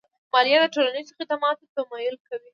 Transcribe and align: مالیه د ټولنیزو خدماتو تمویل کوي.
مالیه 0.31 0.57
د 0.61 0.65
ټولنیزو 0.73 1.17
خدماتو 1.19 1.71
تمویل 1.75 2.15
کوي. 2.27 2.49